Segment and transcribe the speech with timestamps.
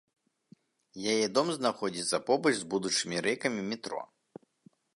[1.11, 4.01] Яе дом знаходзіцца побач з будучымі рэйкамі метро.